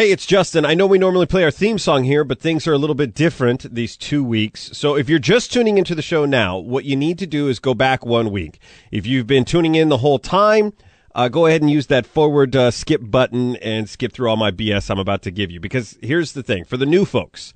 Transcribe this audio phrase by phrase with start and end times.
[0.00, 0.64] Hey, it's Justin.
[0.64, 3.12] I know we normally play our theme song here, but things are a little bit
[3.12, 4.70] different these two weeks.
[4.72, 7.58] So if you're just tuning into the show now, what you need to do is
[7.58, 8.60] go back one week.
[8.90, 10.72] If you've been tuning in the whole time,
[11.14, 14.50] uh, go ahead and use that forward uh, skip button and skip through all my
[14.50, 15.60] BS I'm about to give you.
[15.60, 17.52] Because here's the thing for the new folks,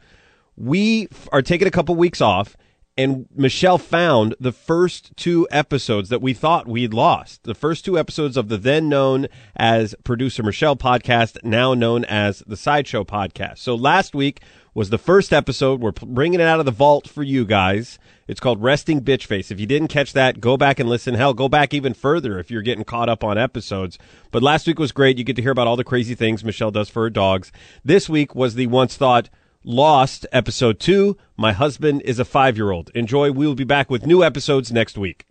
[0.55, 2.59] we are taking a couple weeks off
[2.97, 7.43] and Michelle found the first two episodes that we thought we'd lost.
[7.43, 12.45] The first two episodes of the then known as Producer Michelle podcast, now known as
[12.47, 13.59] the Sideshow podcast.
[13.59, 14.43] So last week
[14.75, 15.81] was the first episode.
[15.81, 17.99] We're bringing it out of the vault for you guys.
[18.29, 19.51] It's called Resting Bitch Face.
[19.51, 21.15] If you didn't catch that, go back and listen.
[21.15, 23.99] Hell, go back even further if you're getting caught up on episodes.
[24.31, 25.19] But last week was great.
[25.19, 27.51] You get to hear about all the crazy things Michelle does for her dogs.
[27.85, 29.31] This week was the once thought
[29.67, 31.17] Lost, episode two.
[31.39, 32.91] My husband is a five year old.
[32.95, 33.31] Enjoy.
[33.33, 35.25] We will be back with new episodes next week.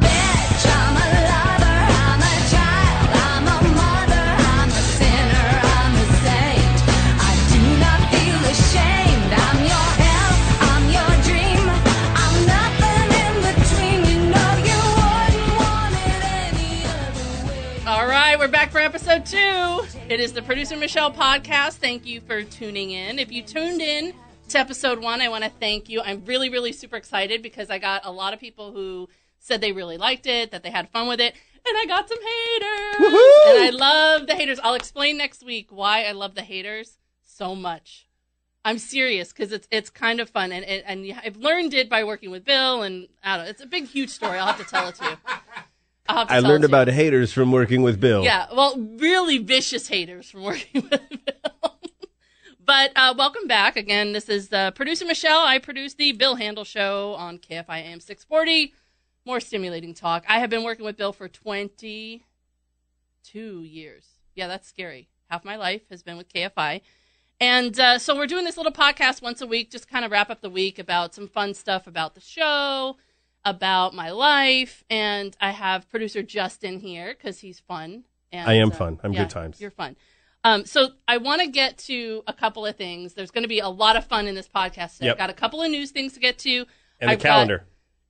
[0.00, 0.05] bit
[19.26, 19.82] two.
[20.08, 21.74] It is the Producer Michelle podcast.
[21.78, 23.18] Thank you for tuning in.
[23.18, 24.14] If you tuned in
[24.50, 26.00] to episode one, I want to thank you.
[26.00, 29.08] I'm really, really super excited because I got a lot of people who
[29.40, 31.34] said they really liked it, that they had fun with it,
[31.66, 33.18] and I got some haters.
[33.48, 34.60] And I love the haters.
[34.62, 38.06] I'll explain next week why I love the haters so much.
[38.64, 42.04] I'm serious because it's it's kind of fun and and, and I've learned it by
[42.04, 43.50] working with Bill and I don't know.
[43.50, 44.38] It's a big, huge story.
[44.38, 45.16] I'll have to tell it to you.
[46.08, 46.68] I'll have to I learned you.
[46.68, 48.22] about haters from working with Bill.
[48.24, 51.78] Yeah, well, really vicious haters from working with Bill.
[52.64, 54.12] but uh, welcome back again.
[54.12, 55.40] This is uh, producer Michelle.
[55.40, 58.74] I produce the Bill Handel Show on KFI AM 640.
[59.24, 60.24] More stimulating talk.
[60.28, 62.20] I have been working with Bill for 22
[63.62, 64.06] years.
[64.34, 65.08] Yeah, that's scary.
[65.28, 66.80] Half my life has been with KFI.
[67.40, 70.30] And uh, so we're doing this little podcast once a week, just kind of wrap
[70.30, 72.96] up the week about some fun stuff about the show,
[73.46, 78.04] about my life, and I have producer Justin here because he's fun.
[78.32, 79.00] And, I am uh, fun.
[79.02, 79.60] I'm yeah, good times.
[79.60, 79.96] You're fun.
[80.44, 83.14] Um, so I want to get to a couple of things.
[83.14, 85.00] There's going to be a lot of fun in this podcast.
[85.00, 85.12] Yep.
[85.12, 86.66] I've got a couple of news things to get to.
[87.00, 87.64] And the I've got- calendar.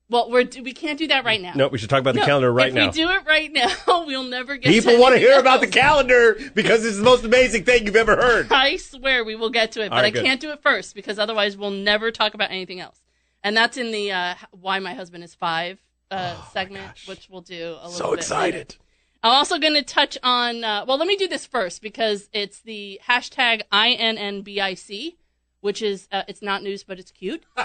[0.08, 1.52] well, we're we can't do that right now.
[1.54, 2.86] No, we should talk about the No, calendar right if now.
[2.86, 3.70] we do it right now,
[4.06, 4.72] we'll never get.
[4.72, 7.96] People to want to hear about the calendar because it's the most amazing thing you've
[7.96, 8.46] ever heard.
[8.52, 10.24] I swear we will get to it, but right, I good.
[10.24, 13.00] can't do it first because otherwise we'll never talk about anything else.
[13.46, 15.78] And that's in the uh, "Why My Husband Is Five
[16.10, 18.18] uh, segment, which we'll do a little Oh So bit later.
[18.18, 18.76] excited.
[19.22, 20.64] I'm also going to touch on.
[20.64, 25.14] Uh, well, let me do this first because it's the hashtag INNBIC,
[25.60, 27.44] which is uh, it's not news but it's cute.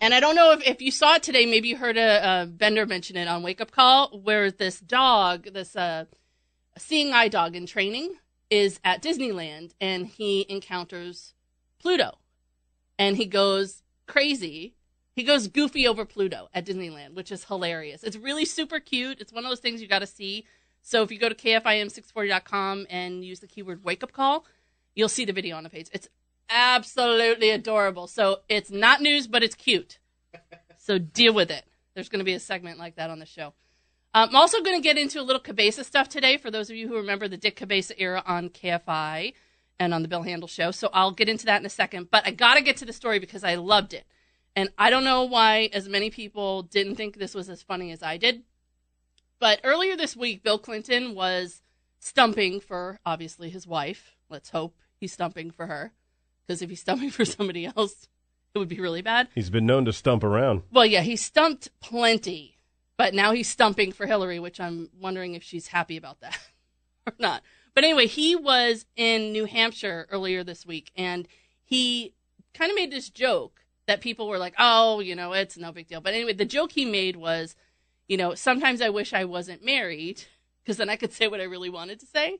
[0.00, 1.44] and I don't know if, if you saw it today.
[1.44, 5.52] Maybe you heard a, a vendor mention it on Wake Up Call, where this dog,
[5.52, 6.06] this uh,
[6.78, 8.14] seeing eye dog in training,
[8.48, 11.34] is at Disneyland and he encounters
[11.78, 12.16] Pluto,
[12.98, 14.74] and he goes crazy
[15.18, 18.04] he goes goofy over Pluto at Disneyland, which is hilarious.
[18.04, 19.20] It's really super cute.
[19.20, 20.46] It's one of those things you got to see.
[20.80, 24.46] So if you go to kfiam640.com and use the keyword wake up call,
[24.94, 25.88] you'll see the video on the page.
[25.92, 26.06] It's
[26.48, 28.06] absolutely adorable.
[28.06, 29.98] So it's not news, but it's cute.
[30.76, 31.64] So deal with it.
[31.94, 33.54] There's going to be a segment like that on the show.
[34.14, 36.76] Um, I'm also going to get into a little Cabeza stuff today for those of
[36.76, 39.34] you who remember the Dick Cabeza era on KFI
[39.80, 40.70] and on the Bill Handel show.
[40.70, 42.10] So I'll get into that in a second.
[42.10, 44.04] But I got to get to the story because I loved it.
[44.56, 48.02] And I don't know why as many people didn't think this was as funny as
[48.02, 48.42] I did.
[49.38, 51.62] But earlier this week, Bill Clinton was
[52.00, 54.16] stumping for obviously his wife.
[54.28, 55.92] Let's hope he's stumping for her.
[56.46, 58.08] Because if he's stumping for somebody else,
[58.54, 59.28] it would be really bad.
[59.34, 60.62] He's been known to stump around.
[60.72, 62.56] Well, yeah, he stumped plenty,
[62.96, 66.38] but now he's stumping for Hillary, which I'm wondering if she's happy about that
[67.06, 67.42] or not.
[67.78, 71.28] But anyway, he was in New Hampshire earlier this week, and
[71.62, 72.12] he
[72.52, 75.86] kind of made this joke that people were like, "Oh, you know, it's no big
[75.86, 77.54] deal." But anyway, the joke he made was,
[78.08, 80.24] you know, sometimes I wish I wasn't married
[80.60, 82.38] because then I could say what I really wanted to say.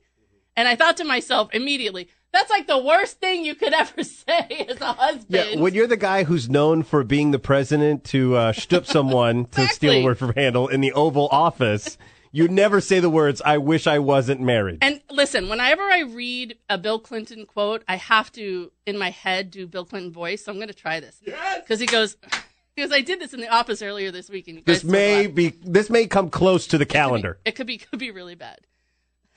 [0.57, 4.67] And I thought to myself immediately, that's like the worst thing you could ever say
[4.69, 5.51] as a husband.
[5.53, 9.45] Yeah, when you're the guy who's known for being the president to uh, stoop someone
[9.53, 11.97] to steal a word from Handel in the Oval Office,
[12.33, 14.79] you never say the words, I wish I wasn't married.
[14.83, 19.51] And listen, whenever I read a Bill Clinton quote, I have to, in my head,
[19.51, 20.45] do Bill Clinton voice.
[20.45, 21.21] So I'm going to try this.
[21.57, 22.17] Because he goes,
[22.77, 24.49] because I did this in the office earlier this week.
[24.49, 27.39] And this may be this may come close to the calendar.
[27.45, 28.61] It could be, could be really bad.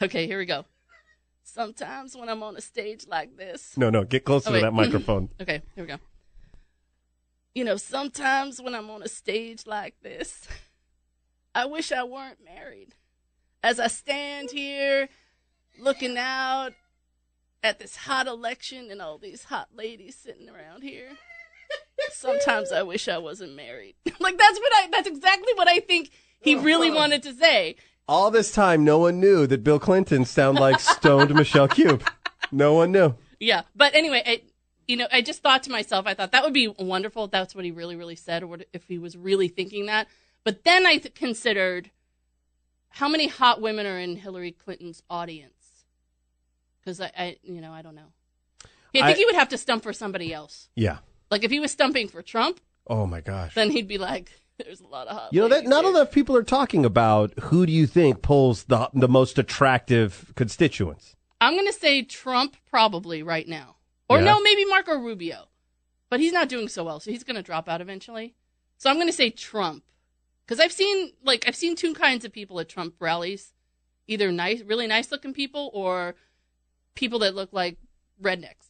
[0.02, 0.66] Okay, here we go.
[1.44, 4.74] Sometimes when I'm on a stage like this, No, no, get closer Oh, to that
[4.74, 5.30] microphone.
[5.40, 5.98] Okay, here we go.
[7.54, 10.48] You know, sometimes when I'm on a stage like this,
[11.53, 12.95] I wish I weren't married.
[13.63, 15.09] As I stand here
[15.80, 16.74] looking out
[17.63, 21.09] at this hot election and all these hot ladies sitting around here.
[22.12, 23.95] Sometimes I wish I wasn't married.
[24.19, 26.12] like that's what I that's exactly what I think
[26.42, 27.75] he oh, really wanted to say.
[28.07, 32.04] All this time, no one knew that Bill Clinton sounded like stoned Michelle Cube.
[32.51, 33.15] No one knew.
[33.39, 34.42] Yeah, but anyway, I,
[34.88, 37.56] you know, I just thought to myself, I thought that would be wonderful if that's
[37.56, 40.07] what he really, really said, or what, if he was really thinking that.
[40.44, 41.92] But then I th- considered
[42.90, 45.86] how many hot women are in Hillary Clinton's audience,
[46.80, 48.12] because I, I, you know, I don't know.
[48.64, 50.70] I think I- he would have to stump for somebody else.
[50.76, 50.98] Yeah.
[51.30, 53.56] Like if he was stumping for Trump, Oh my gosh.
[53.56, 55.94] then he'd be like, "There's a lot of hot." You know that ladies not here."
[55.94, 61.16] enough people are talking about who do you think pulls the the most attractive constituents?
[61.40, 63.78] I'm gonna say Trump probably right now,
[64.10, 64.26] or Yeah.
[64.26, 65.48] no, maybe Marco Rubio,
[66.10, 68.36] but he's not doing so well, so he's gonna drop out eventually.
[68.78, 69.86] So I'm gonna say Trump,
[70.46, 73.54] because I've seen like I've seen two kinds of people at Trump rallies,
[74.08, 76.16] either nice, really nice looking people, or
[76.96, 77.78] people that look like
[78.22, 78.70] rednecks.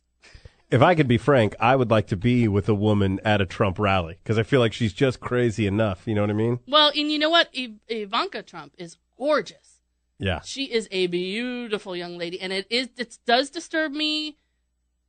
[0.69, 3.45] If I could be frank, I would like to be with a woman at a
[3.45, 6.07] Trump rally because I feel like she's just crazy enough.
[6.07, 6.59] You know what I mean?
[6.65, 7.49] Well, and you know what?
[7.51, 9.79] Iv- Ivanka Trump is gorgeous.
[10.17, 10.39] Yeah.
[10.41, 14.37] She is a beautiful young lady, and it is it does disturb me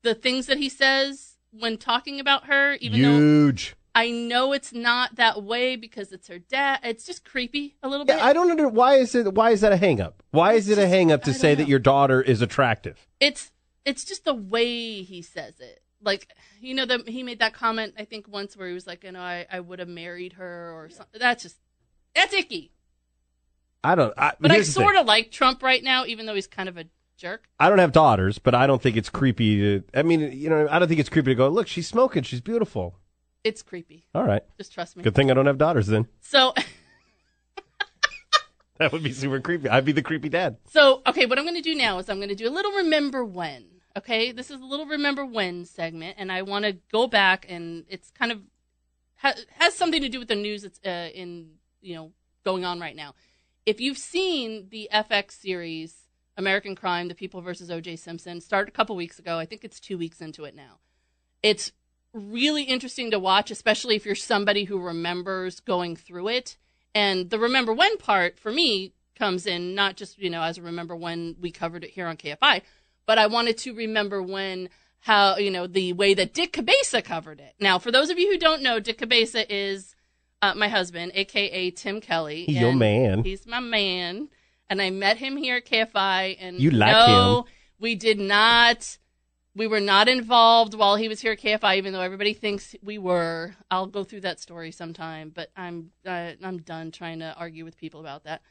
[0.03, 3.77] the things that he says when talking about her, even though Huge.
[3.95, 6.81] I know it's not that way because it's her dad.
[6.83, 8.17] It's just creepy a little bit.
[8.17, 10.23] Yeah, I don't under why is it why is that a hang up?
[10.31, 13.07] Why is it a just- hang up to say don't that your daughter is attractive?
[13.21, 13.51] it's
[13.85, 15.83] it's just the way he says it.
[16.01, 16.29] Like
[16.61, 19.13] you know, the, he made that comment I think once where he was like, you
[19.13, 21.21] know, I, I would have married her or something.
[21.21, 21.57] That's just
[22.15, 22.73] that's icky.
[23.85, 24.85] I don't I, But I here's the thing.
[24.85, 26.87] sort of like Trump right now, even though he's kind of a
[27.17, 27.49] jerk.
[27.61, 30.67] I don't have daughters, but I don't think it's creepy to I mean, you know,
[30.71, 32.97] I don't think it's creepy to go, look, she's smoking, she's beautiful.
[33.45, 34.07] It's creepy.
[34.15, 34.43] All right.
[34.59, 35.03] Just trust me.
[35.03, 36.07] Good thing I don't have daughters then.
[36.21, 36.55] So
[38.83, 39.69] That would be super creepy.
[39.69, 40.57] I'd be the creepy dad.
[40.69, 42.73] So, okay, what I'm going to do now is I'm going to do a little
[42.73, 43.65] remember when.
[43.97, 47.85] Okay, this is a little remember when segment, and I want to go back, and
[47.89, 48.41] it's kind of
[49.19, 51.51] ha- has something to do with the news that's uh, in
[51.81, 52.13] you know
[52.45, 53.15] going on right now.
[53.67, 57.97] If you've seen the FX series American Crime: The People versus O.J.
[57.97, 59.39] Simpson, started a couple weeks ago.
[59.39, 60.79] I think it's two weeks into it now.
[61.43, 61.71] It's
[62.15, 66.57] really interesting to watch, especially if you're somebody who remembers going through it.
[66.95, 70.63] And the remember when part for me comes in not just, you know, as a
[70.63, 72.63] remember when we covered it here on KFI,
[73.07, 74.69] but I wanted to remember when
[75.01, 77.55] how, you know, the way that Dick Cabeza covered it.
[77.59, 79.97] Now, for those of you who don't know, Dick Cabeza is
[80.43, 82.45] uh, my husband, aka Tim Kelly.
[82.49, 83.25] Your man.
[83.25, 84.29] He's my man.
[84.69, 87.47] And I met him here at KFI and You like no,
[87.79, 88.97] we did not
[89.55, 92.99] we were not involved while he was here at KFI, even though everybody thinks we
[92.99, 93.55] were.
[93.71, 97.77] I'll go through that story sometime, but I'm uh, I'm done trying to argue with
[97.77, 98.43] people about that.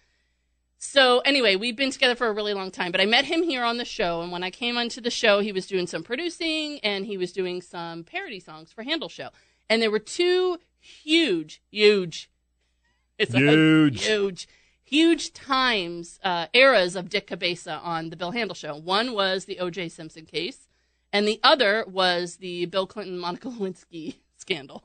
[0.78, 3.64] So anyway, we've been together for a really long time, but I met him here
[3.64, 6.80] on the show, and when I came onto the show, he was doing some producing
[6.80, 9.30] and he was doing some parody songs for Handel Show,
[9.70, 12.32] and there were two huge, huge,
[13.20, 14.04] it's a- Huge.
[14.06, 14.48] huge,
[14.84, 18.76] huge times, uh, eras of Dick Cabeza on the Bill Handel Show.
[18.76, 19.90] One was the O.J.
[19.90, 20.68] Simpson case,
[21.14, 24.84] and the other was the Bill Clinton Monica Lewinsky scandal.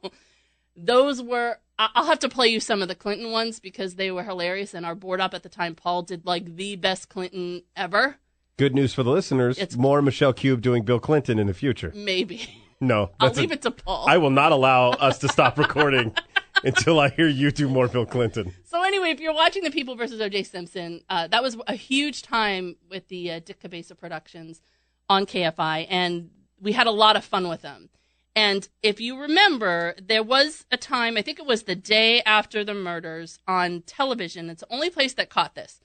[0.76, 1.58] Those were.
[1.78, 4.72] I'll have to play you some of the Clinton ones because they were hilarious.
[4.72, 8.16] And our board op at the time, Paul, did like the best Clinton ever.
[8.56, 9.58] Good news for the listeners.
[9.58, 11.92] It's- more Michelle Cube doing Bill Clinton in the future.
[11.94, 12.48] Maybe
[12.80, 13.10] No.
[13.20, 14.06] I'll that's a- leave it to Paul.
[14.08, 16.14] I will not allow us to stop recording
[16.64, 18.54] until I hear you do more Bill Clinton.
[18.64, 20.44] So anyway, if you're watching The People versus O.J.
[20.44, 24.62] Simpson, uh, that was a huge time with the uh, Dick Cabeza Productions
[25.08, 27.90] on KFI, and we had a lot of fun with them.
[28.34, 32.64] And if you remember, there was a time, I think it was the day after
[32.64, 34.50] the murders on television.
[34.50, 35.80] It's the only place that caught this.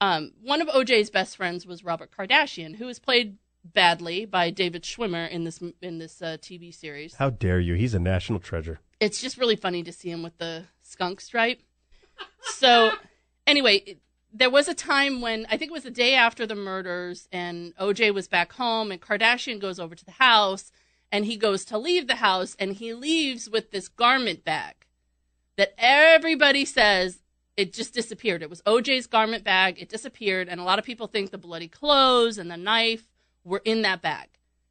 [0.00, 4.82] Um, one of OJ's best friends was Robert Kardashian, who was played badly by David
[4.84, 7.74] Schwimmer in this in this uh, TV series How dare you?
[7.74, 8.80] He's a national treasure.
[9.00, 11.60] it's just really funny to see him with the skunk stripe.
[12.42, 12.92] So,
[13.46, 13.96] anyway,
[14.32, 17.74] there was a time when I think it was the day after the murders, and
[17.76, 20.70] OJ was back home, and Kardashian goes over to the house,
[21.10, 24.86] and he goes to leave the house, and he leaves with this garment bag
[25.56, 27.20] that everybody says
[27.56, 28.42] it just disappeared.
[28.42, 29.76] It was OJ's garment bag.
[29.80, 33.08] It disappeared, and a lot of people think the bloody clothes and the knife
[33.44, 34.28] were in that bag.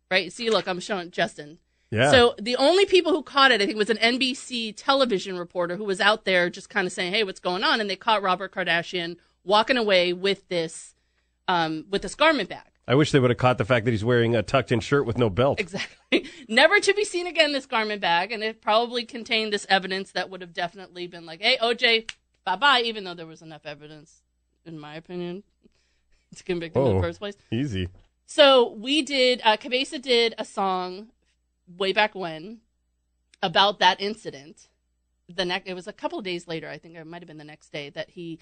[0.10, 0.32] Right?
[0.34, 1.60] See, look, I'm showing Justin.
[1.92, 2.10] Yeah.
[2.12, 5.84] So the only people who caught it, I think, was an NBC television reporter who
[5.84, 8.54] was out there just kind of saying, "Hey, what's going on?" And they caught Robert
[8.54, 10.96] Kardashian walking away with this,
[11.48, 12.63] um, with this garment bag.
[12.88, 15.05] I wish they would have caught the fact that he's wearing a tucked in shirt
[15.05, 15.60] with no belt.
[15.60, 16.25] Exactly.
[16.48, 17.51] Never to be seen again.
[17.53, 21.39] This garment bag, and it probably contained this evidence that would have definitely been like,
[21.41, 22.10] "Hey, OJ,
[22.46, 24.24] bye bye, even though there was enough evidence,
[24.65, 25.43] in my opinion,
[26.36, 26.96] to convict him in Oh.
[26.96, 27.36] the first place.
[27.51, 27.89] Easy.
[28.25, 31.10] So we did, uh, Cabeza did a song
[31.77, 32.60] way back when
[33.43, 34.67] about that incident.
[35.27, 37.38] The next, it was a couple of days later, I think it might have been
[37.38, 38.39] the next day that he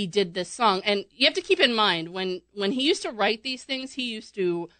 [0.00, 0.80] he did this song.
[0.84, 3.92] And you have to keep in mind when when he used to write these things,
[3.92, 4.70] he used to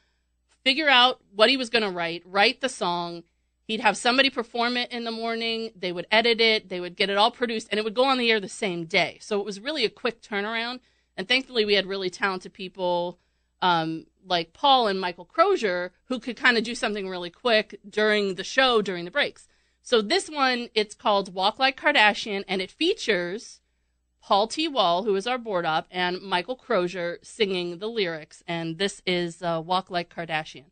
[0.64, 3.24] figure out what he was going to write, write the song.
[3.64, 5.72] He'd have somebody perform it in the morning.
[5.76, 6.70] They would edit it.
[6.70, 8.86] They would get it all produced, and it would go on the air the same
[8.86, 9.18] day.
[9.20, 10.80] So it was really a quick turnaround.
[11.16, 13.18] And thankfully, we had really talented people
[13.60, 18.36] um, like Paul and Michael Crozier who could kind of do something really quick during
[18.36, 19.48] the show, during the breaks.
[19.82, 23.60] So this one, it's called Walk Like Kardashian, and it features
[24.22, 24.68] Paul T.
[24.68, 28.42] Wall, who is our board op, and Michael Crozier singing the lyrics.
[28.46, 30.66] And this is uh, Walk Like Kardashian.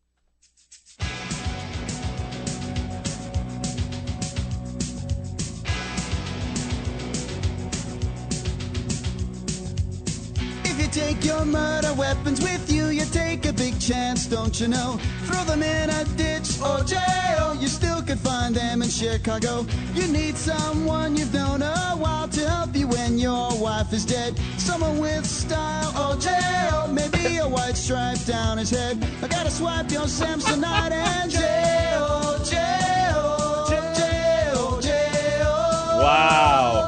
[10.91, 14.99] Take your murder weapons with you, you take a big chance, don't you know?
[15.25, 19.67] Throw them in a ditch or jail, you still could find them in Chicago.
[19.95, 24.39] You need someone you've known a while to help you when your wife is dead.
[24.57, 29.05] Someone with style or jail, maybe a white stripe down his head.
[29.23, 36.01] I gotta swipe your Samsonite and jail, jail, jail, jail.
[36.03, 36.88] Wow.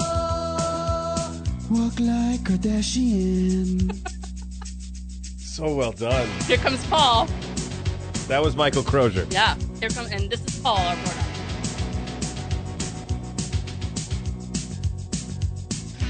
[2.51, 4.09] Walk like Kardashian.
[5.39, 6.29] So well done.
[6.47, 7.27] Here comes Paul.
[8.29, 9.27] That was Michael Crozier.
[9.31, 11.27] Yeah, here comes, and this is Paul, our board op.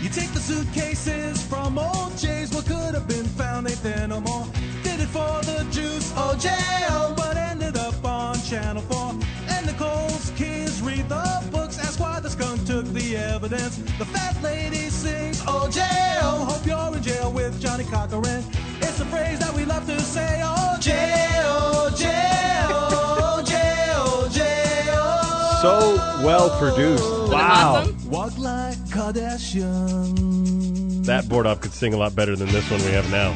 [0.03, 4.21] You take the suitcases from old Jay's, what could have been found ain't there no
[4.21, 4.47] more.
[4.83, 9.40] Did it for the juice or jail, but ended up on Channel 4.
[9.61, 13.77] And Nicole's kids read the books, ask why the skunk took the evidence.
[13.99, 18.43] The fat lady sings, oh jail, hope you're in jail with Johnnie Cochran.
[18.81, 25.61] It's a phrase that we love to say, oh jail, jail, jail, jail.
[25.61, 27.05] So well produced.
[27.31, 27.83] Wow.
[27.83, 28.11] awesome?
[28.11, 30.25] Walk like Kardashian.
[31.05, 33.35] That board op could sing a lot better than this one we have now.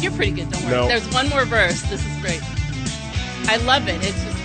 [0.00, 0.72] You're pretty good, don't worry.
[0.72, 0.88] No.
[0.88, 1.82] There's one more verse.
[1.82, 2.40] This is great.
[3.46, 3.96] I love it.
[4.02, 4.39] It's just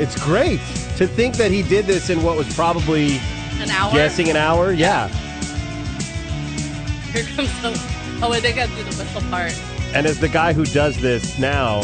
[0.00, 0.60] It's great
[0.96, 3.16] to think that he did this in what was probably
[3.58, 3.92] an hour.
[3.92, 4.72] guessing an hour.
[4.72, 5.08] Yeah.
[7.12, 7.76] Here comes the.
[8.22, 9.52] Oh, wait, they got to do the whistle part.
[9.94, 11.78] And as the guy who does this now,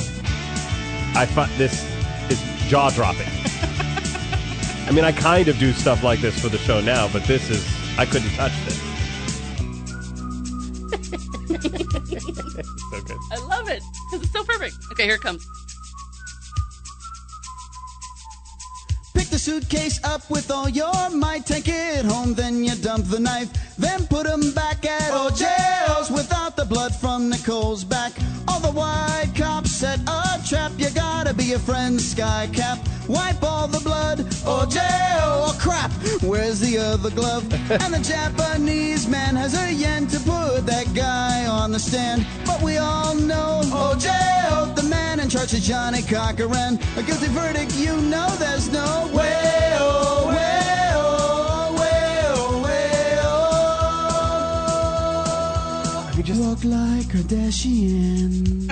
[1.16, 1.84] I find this
[2.30, 3.26] is jaw dropping.
[4.86, 7.50] I mean, I kind of do stuff like this for the show now, but this
[7.50, 7.66] is
[7.98, 8.74] I couldn't touch this.
[12.90, 13.18] so good.
[13.32, 14.76] I love it because it's so perfect.
[14.92, 15.46] Okay, here it comes.
[19.34, 23.48] The suitcase up with all your might, take it home, then you dump the knife.
[23.76, 28.12] Then put 'em back at old jails without the blood from Nicole's back.
[28.46, 32.78] All the white cops set a trap, you gotta be a friend, sky cap.
[33.08, 35.90] Wipe all the blood, or jail, or crap,
[36.22, 37.42] where's the other glove?
[37.70, 42.26] and the Japanese man has a yen to put that guy on the stand.
[42.46, 46.78] But we all know, oh jail, the man in charge is Johnnie Cochran.
[46.96, 53.18] A guilty verdict, you know there's no way, oh, way, oh, way, oh, way,
[56.16, 56.22] oh.
[56.22, 58.63] Just Walk like Kardashian.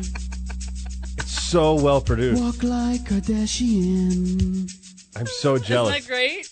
[1.53, 2.43] So well produced.
[2.43, 4.73] Walk like Kardashian.
[5.15, 5.99] I'm so jealous.
[5.99, 6.49] Isn't that great?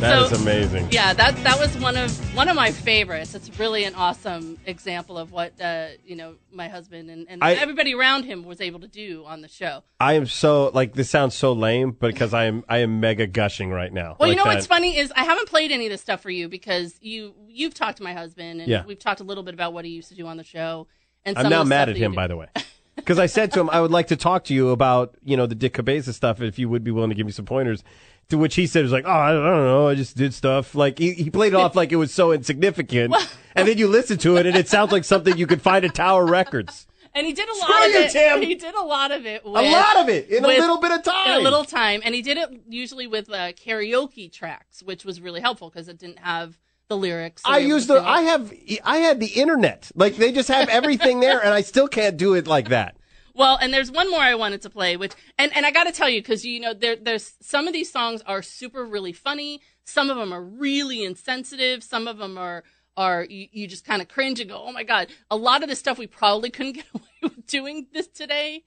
[0.00, 0.88] That is So- amazing.
[0.90, 3.34] Yeah, that that was one of one of my favorites.
[3.34, 7.54] It's really an awesome example of what uh, you know my husband and, and I-
[7.56, 9.82] everybody around him was able to do on the show.
[10.00, 13.26] I am so like this sounds so lame, but because I am I am mega
[13.26, 14.16] gushing right now.
[14.18, 16.30] Well, you know that- what's funny is I haven't played any of this stuff for
[16.30, 18.86] you because you you've talked to my husband and Yeah.
[18.86, 20.86] we've talked a little bit about what he used to do on the show.
[21.26, 22.46] And I'm some now of the mad stuff at him, by the way.
[22.98, 25.46] Because I said to him, I would like to talk to you about, you know,
[25.46, 27.82] the Dick Cabeza stuff if you would be willing to give me some pointers.
[28.28, 29.88] To which he said, was like, oh, I don't, know.
[29.88, 30.74] I just did stuff.
[30.74, 33.14] Like, he, he played it off like it was so insignificant.
[33.54, 35.94] and then you listen to it, and it sounds like something you could find at
[35.94, 36.86] Tower Records.
[37.14, 38.10] And he did a lot Screw of you, it.
[38.10, 38.42] Tim.
[38.42, 39.44] He did a lot of it.
[39.44, 41.30] With, a lot of it in a little bit of time.
[41.30, 45.20] in a little time, and he did it usually with uh, karaoke tracks, which was
[45.20, 46.58] really helpful because it didn't have
[46.88, 47.42] the lyrics.
[47.44, 48.00] I use the.
[48.00, 48.52] I have,
[48.84, 49.90] I had the internet.
[49.94, 52.96] Like, they just have everything there, and I still can't do it like that.
[53.38, 55.92] Well, and there's one more I wanted to play, which and and I got to
[55.92, 59.60] tell you because you know there there's some of these songs are super really funny.
[59.84, 61.84] Some of them are really insensitive.
[61.84, 62.64] Some of them are
[62.96, 65.06] are you, you just kind of cringe and go, oh my god.
[65.30, 68.64] A lot of the stuff we probably couldn't get away with doing this today,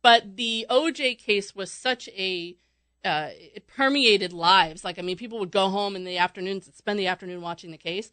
[0.00, 2.56] but the OJ case was such a
[3.04, 4.84] uh, it permeated lives.
[4.84, 7.70] Like I mean, people would go home in the afternoons and spend the afternoon watching
[7.70, 8.12] the case.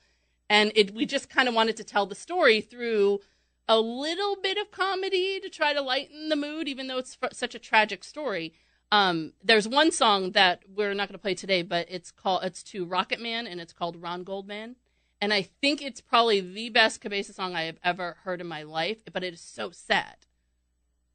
[0.50, 3.20] and it we just kind of wanted to tell the story through
[3.68, 7.56] a little bit of comedy to try to lighten the mood, even though it's such
[7.56, 8.54] a tragic story.
[8.92, 12.62] Um, there's one song that we're not going to play today, but it's called it's
[12.64, 14.76] to Rocket Man and it's called Ron Goldman,
[15.22, 18.64] and I think it's probably the best Cabeza song I have ever heard in my
[18.64, 19.04] life.
[19.14, 20.18] But it is so sad.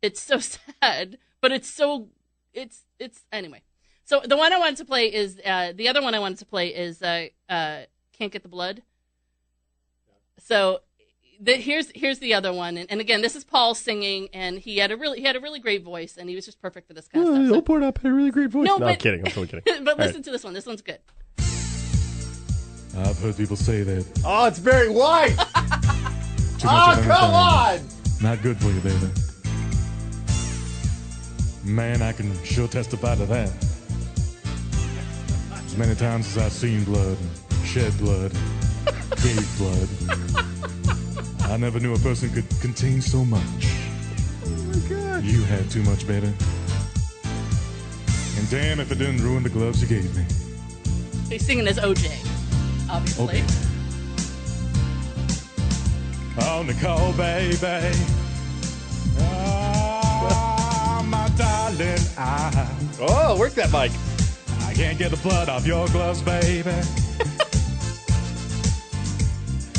[0.01, 0.39] It's so
[0.81, 2.09] sad, but it's so
[2.55, 3.63] it's it's anyway.
[4.07, 6.47] So the one I wanted to play is uh, the other one I wanted to
[6.47, 7.81] play is uh, uh,
[8.17, 8.83] "Can't Get the Blood."
[10.39, 10.81] So
[11.41, 14.79] the, here's here's the other one, and, and again, this is Paul singing, and he
[14.79, 16.95] had a really he had a really great voice, and he was just perfect for
[16.95, 17.49] this kind of stuff.
[17.67, 18.67] So- Old Up had a really great voice.
[18.67, 19.21] No, No, I'm but- kidding.
[19.27, 19.63] I'm totally kidding.
[19.85, 20.07] but All right.
[20.07, 20.55] listen to this one.
[20.55, 21.01] This one's good.
[22.99, 25.35] I've heard people say that Oh, it's Barry White.
[26.65, 27.81] oh, come on.
[28.23, 29.11] not good for you, baby.
[31.65, 33.51] Man, I can sure testify to that.
[35.77, 37.19] As many times as I've seen blood,
[37.63, 38.33] shed blood,
[39.23, 39.87] gave blood,
[41.51, 43.43] I never knew a person could contain so much.
[45.23, 46.33] You had too much, baby.
[48.39, 50.25] And damn if it didn't ruin the gloves you gave me.
[51.29, 52.09] He's singing as OJ,
[52.89, 53.25] obviously.
[53.27, 53.45] Okay.
[56.41, 57.95] Oh, Nicole, baby.
[59.21, 62.67] Ah, my darling, I,
[62.99, 63.93] Oh, work that mic.
[64.77, 66.69] Can't get the blood off your gloves, baby.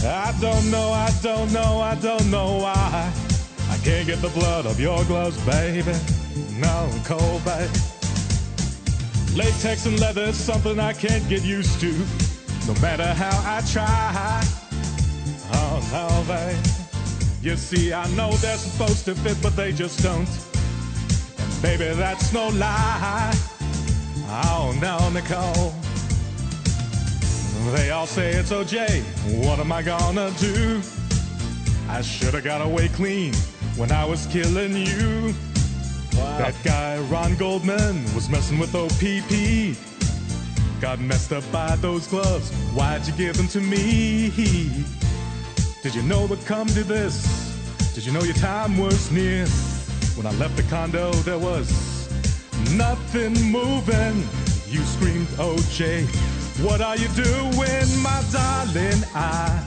[0.04, 3.14] I don't know, I don't know, I don't know why.
[3.70, 5.94] I can't get the blood off your gloves, baby.
[6.60, 7.70] No, cold, baby.
[9.36, 11.94] Latex and leather is something I can't get used to,
[12.66, 14.44] no matter how I try.
[15.54, 16.58] Oh no, babe.
[17.44, 20.28] You see, I know they're supposed to fit, but they just don't.
[21.38, 23.32] And baby, that's no lie.
[24.30, 25.74] Oh no, Nicole.
[27.74, 29.02] They all say it's OJ.
[29.46, 30.82] What am I gonna do?
[31.88, 33.34] I should have got away clean
[33.78, 35.34] when I was killing you.
[36.12, 39.78] That guy, Ron Goldman, was messing with OPP.
[40.82, 42.52] Got messed up by those gloves.
[42.74, 44.30] Why'd you give them to me?
[45.84, 47.24] Did you know what come to this?
[47.96, 49.46] Did you know your time was near?
[50.16, 51.97] When I left the condo, there was
[52.76, 54.24] nothing moving.
[54.68, 56.06] You screamed, OJ,
[56.64, 59.04] what are you doing, my darling?
[59.14, 59.64] I,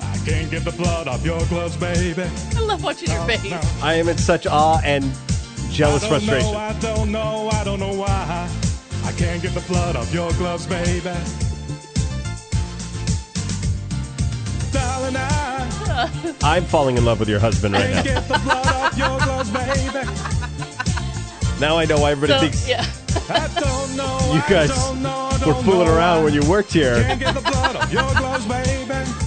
[0.00, 2.24] I can't get the blood off your gloves, baby.
[2.54, 3.50] I love watching your oh, face.
[3.50, 3.60] No.
[3.82, 5.04] I am in such awe and
[5.70, 6.52] jealous I don't frustration.
[6.52, 8.48] Know, I don't know, I don't know why.
[9.04, 11.10] I can't get the blood off your gloves, baby.
[14.72, 15.56] Darling, I
[16.42, 18.36] I'm falling in love with your husband right can't now.
[21.58, 22.84] Now I know why everybody So, thinks yeah.
[23.30, 24.18] I don't know.
[24.34, 27.02] you guys don't know, were don't fooling around when you worked here.
[27.02, 28.46] Can't get the blood off your gloves.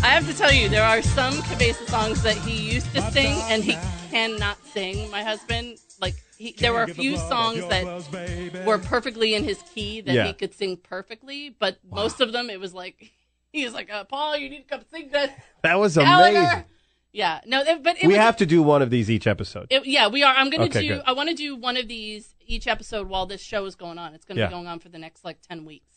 [0.04, 3.36] I have to tell you, there are some Cabeza songs that he used to sing
[3.50, 3.76] and he
[4.12, 5.10] cannot sing.
[5.10, 8.78] My husband, like, he, there were a Can't get the few songs that gloves, were
[8.78, 10.28] perfectly in his key that Yeah.
[10.28, 13.12] he could sing perfectly, but most of them it was like
[13.52, 15.32] he was like, uh, "Paul, you need to come sing this."
[15.64, 16.66] That was Gallagher.
[17.12, 19.68] Yeah, no, but We have to do one of these each episode.
[19.72, 20.34] It, yeah, we are.
[20.34, 20.88] I'm gonna Okay, do.
[20.96, 21.04] good.
[21.06, 24.14] I want to do one of these each episode while this show is going on.
[24.14, 24.48] It's gonna Yeah.
[24.48, 25.96] be going on for the next like ten weeks.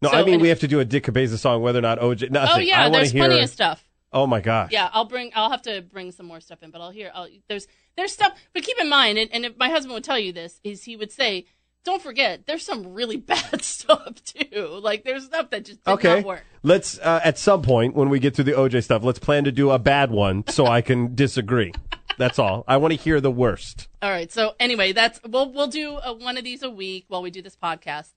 [0.00, 1.98] No, so I mean we have to do a Dick Cabeza song, whether or not
[1.98, 2.24] OJ.
[2.24, 2.54] Oh, nothing.
[2.54, 3.84] Oh yeah, there's hear, plenty of stuff.
[4.12, 4.70] Oh my gosh.
[4.72, 5.32] Yeah, I'll bring.
[5.34, 7.10] I'll have to bring some more stuff in, but I'll hear.
[7.14, 10.18] I'll, there's there's stuff, but keep in mind, and, and if my husband would tell
[10.18, 11.44] you this, is he would say,
[11.84, 14.78] "Don't forget, there's some really bad stuff too.
[14.82, 16.16] Like there's stuff that just did Okay.
[16.16, 19.18] not work." Let's uh, at some point when we get through the OJ stuff, let's
[19.18, 21.72] plan to do a bad one so I can disagree.
[22.16, 22.64] That's all.
[22.68, 23.88] I want to hear the worst.
[24.00, 24.30] All right.
[24.30, 27.42] So anyway, that's we'll we'll do a, one of these a week while we do
[27.42, 28.10] this podcast.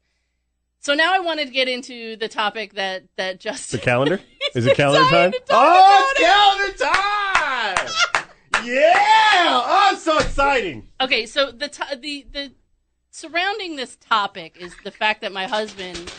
[0.80, 4.22] So now I wanted to get into the topic that that just The calendar?
[4.56, 5.12] Is it calendar time?
[5.12, 8.24] dying to talk Oh, it's calendar time!
[8.64, 8.94] yeah!
[9.66, 10.88] Oh, it's so exciting.
[11.02, 12.52] Okay, so the to- the the
[13.18, 16.14] surrounding this topic is the fact that my husband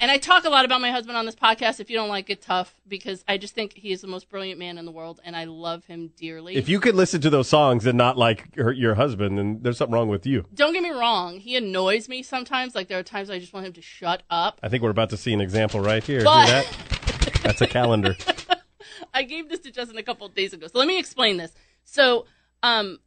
[0.00, 1.78] and I talk a lot about my husband on this podcast.
[1.78, 4.58] If you don't like it, tough because I just think he is the most brilliant
[4.58, 6.56] man in the world, and I love him dearly.
[6.56, 9.76] If you could listen to those songs and not like her, your husband, then there's
[9.76, 10.46] something wrong with you.
[10.54, 12.74] don't get me wrong, he annoys me sometimes.
[12.74, 14.58] Like there are times I just want him to shut up.
[14.62, 16.24] I think we're about to see an example right here.
[16.24, 17.40] But- that?
[17.42, 18.16] That's a calendar.
[19.14, 20.66] I gave this to Justin a couple of days ago.
[20.66, 21.52] So let me explain this.
[21.84, 22.24] So,
[22.62, 23.00] um,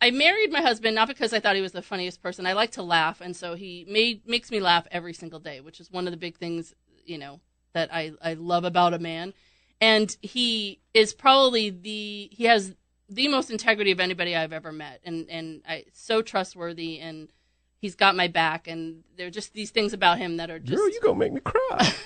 [0.00, 2.46] I married my husband not because I thought he was the funniest person.
[2.46, 5.80] I like to laugh, and so he made makes me laugh every single day, which
[5.80, 7.40] is one of the big things you know
[7.74, 9.34] that I I love about a man.
[9.80, 12.74] And he is probably the he has
[13.08, 17.30] the most integrity of anybody I've ever met, and and I so trustworthy, and
[17.78, 20.76] he's got my back, and there are just these things about him that are just
[20.76, 21.92] Girl, you gonna make me cry.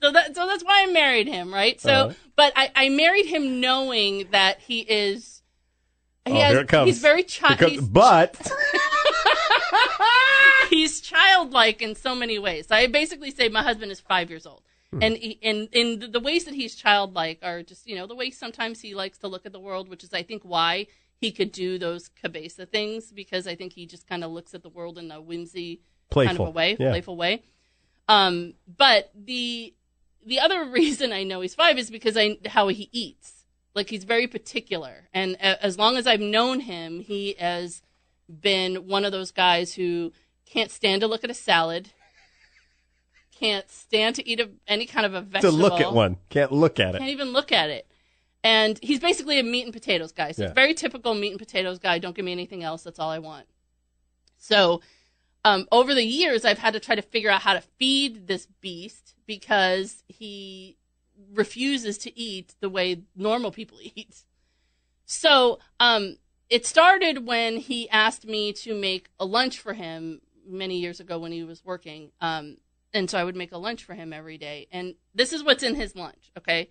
[0.00, 1.80] So that so that's why I married him, right?
[1.80, 2.14] So, Uh-huh.
[2.36, 5.37] but I, I married him knowing that he is.
[6.28, 6.86] He oh, has, here it comes.
[6.88, 7.92] He's very child.
[7.92, 8.36] But
[10.70, 12.70] he's childlike in so many ways.
[12.70, 14.62] I basically say my husband is five years old,
[14.92, 15.02] Hmm.
[15.02, 18.30] and he, and in the ways that he's childlike are just you know the way
[18.30, 20.86] sometimes he likes to look at the world, which is I think why
[21.20, 24.62] he could do those cabeza things because I think he just kind of looks at
[24.62, 25.80] the world in a whimsy
[26.12, 26.90] kind of a way, Yeah.
[26.90, 27.42] playful way.
[28.08, 29.74] Um, but the
[30.24, 33.37] the other reason I know he's five is because I how he eats.
[33.78, 37.80] Like he's very particular, and a- as long as I've known him, he has
[38.28, 40.12] been one of those guys who
[40.46, 41.90] can't stand to look at a salad,
[43.38, 45.56] can't stand to eat a, any kind of a vegetable.
[45.56, 46.98] to look at one, can't look at it.
[46.98, 47.86] Can't even look at it.
[48.42, 50.32] And he's basically a meat and potatoes guy.
[50.32, 50.52] So Yeah.
[50.54, 51.98] very typical meat and potatoes guy.
[52.00, 52.82] Don't give me anything else.
[52.82, 53.46] That's all I want.
[54.38, 54.80] So
[55.44, 58.46] um, over the years, I've had to try to figure out how to feed this
[58.60, 60.77] beast because he
[61.34, 64.24] refuses to eat the way normal people eat.
[65.04, 66.16] So um,
[66.50, 71.18] it started when he asked me to make a lunch for him many years ago
[71.18, 72.10] when he was working.
[72.20, 72.58] Um,
[72.92, 74.66] and so I would make a lunch for him every day.
[74.72, 76.68] And this is what's in his lunch, okay?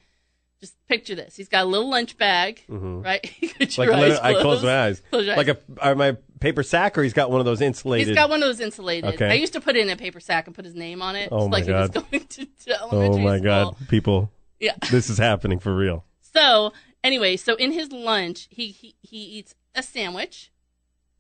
[0.60, 1.36] Just picture this.
[1.36, 3.22] He's got a little lunch bag, right?
[3.58, 3.82] Mm-hmm.
[3.82, 5.02] Like eyes little- I close my eyes.
[5.12, 5.58] Close Like eyes.
[5.78, 8.08] a are my paper sack, or he's got one of those insulated.
[8.08, 9.14] He's got one of those insulated.
[9.16, 9.30] Okay.
[9.30, 11.30] I used to put it in a paper sack and put his name on it,
[11.32, 12.06] Oh my like he was God.
[12.12, 13.44] going to, to oh my school.
[13.44, 14.32] god, people!
[14.60, 14.76] Yeah.
[14.92, 16.06] This is happening for real.
[16.22, 20.52] So anyway, so in his lunch, he he, he eats a sandwich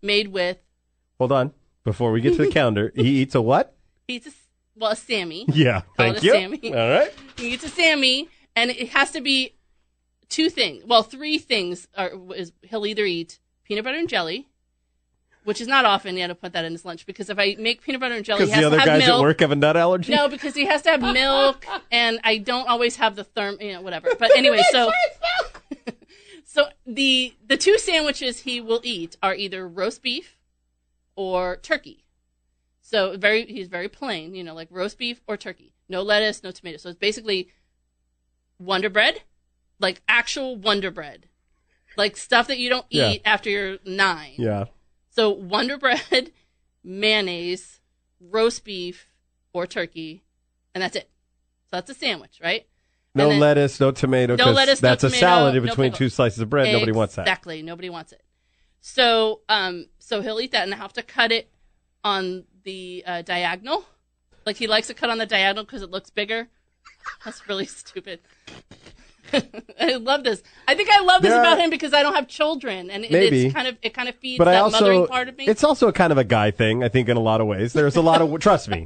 [0.02, 0.58] made with
[1.17, 3.76] Hold on, before we get to the calendar, he eats a what?
[4.08, 4.32] he eats a,
[4.76, 5.45] well a Sammy.
[5.47, 6.32] Yeah, thank you.
[6.32, 6.60] Sammy.
[6.76, 7.13] All right.
[7.38, 9.56] He eats a Sammy, and it has to be
[10.30, 10.84] two things.
[10.86, 14.47] Well, three things are is he'll either eat peanut butter and jelly.
[15.47, 16.15] Which is not often.
[16.15, 18.25] You had to put that in his lunch because if I make peanut butter and
[18.25, 19.19] jelly, he Because the other to have guys milk.
[19.19, 20.13] at work have a nut allergy.
[20.13, 23.71] No, because he has to have milk, and I don't always have the therm, you
[23.71, 24.10] know, whatever.
[24.19, 24.91] But anyway, so
[26.43, 30.36] so the the two sandwiches he will eat are either roast beef
[31.15, 32.03] or turkey.
[32.81, 35.71] So very he's very plain, you know, like roast beef or turkey.
[35.88, 36.75] No lettuce, no tomato.
[36.77, 37.47] So it's basically
[38.60, 39.21] Wonder Bread,
[39.79, 41.27] like actual Wonder Bread,
[41.95, 43.12] like stuff that you don't Yeah.
[43.12, 44.33] eat after you're nine.
[44.38, 44.65] Yeah.
[45.17, 46.32] So Wonder Bread,
[46.84, 47.80] mayonnaise,
[48.21, 49.08] roast beef
[49.51, 50.23] or turkey,
[50.75, 51.10] and that's it.
[51.63, 52.67] So that's a sandwich, right?
[53.15, 54.36] No then- lettuce, no tomato.
[54.36, 55.97] No lettuce, no That's a tomato, salad in no between pickle.
[55.97, 56.71] two slices of bread.
[56.71, 57.23] Nobody wants that.
[57.23, 57.63] Exactly.
[57.63, 58.21] Nobody wants it.
[58.80, 61.49] So, um, so he'll eat that, and I have to cut it
[62.03, 63.86] on the uh, diagonal.
[64.45, 66.49] Like he likes to cut on the diagonal because it looks bigger.
[67.25, 68.19] That's really stupid.
[69.80, 70.42] I love this.
[70.68, 73.12] I think I love this about are- him because I don't have children, and it,
[73.12, 73.46] Maybe.
[73.46, 75.46] it's kind of it kind of feeds But that I also, mothering part of me.
[75.48, 76.84] it's also kind of a guy thing.
[76.84, 77.74] I think in a lot of ways.
[77.74, 78.86] There's a lot of trust me.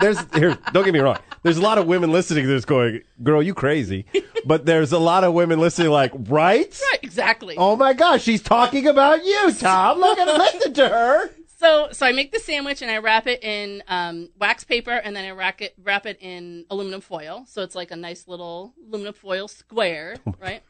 [0.00, 0.58] There's here.
[0.72, 1.18] Don't get me wrong.
[1.42, 4.06] There's a lot of women listening to this going, "Girl, you crazy,"
[4.44, 6.80] but there's a lot of women listening like, "Right?
[6.90, 7.54] right, exactly.
[7.56, 9.98] Oh my gosh, she's talking about you, Tom.
[10.00, 11.30] Look at listen to her."
[11.62, 15.14] So, so I make the sandwich and I wrap it in um, wax paper and
[15.14, 17.44] then I wrap it wrap it in aluminum foil.
[17.46, 20.62] So it's like a nice little aluminum foil square, right?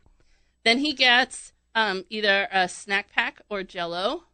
[0.64, 4.24] Then he gets um, either a snack pack or Jello